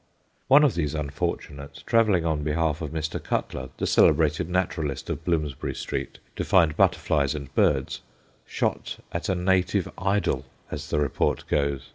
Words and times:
One 0.47 0.63
of 0.63 0.73
these 0.73 0.95
unfortunates, 0.95 1.83
travelling 1.83 2.25
on 2.25 2.41
behalf 2.41 2.81
of 2.81 2.89
Mr. 2.89 3.21
Cutler, 3.23 3.69
the 3.77 3.85
celebrated 3.85 4.49
naturalist 4.49 5.11
of 5.11 5.23
Bloomsbury 5.23 5.75
Street, 5.75 6.17
to 6.35 6.43
find 6.43 6.75
butterflies 6.75 7.35
and 7.35 7.53
birds, 7.53 8.01
shot 8.47 8.97
at 9.11 9.29
a 9.29 9.35
native 9.35 9.87
idol, 9.99 10.45
as 10.71 10.89
the 10.89 10.97
report 10.99 11.43
goes. 11.47 11.89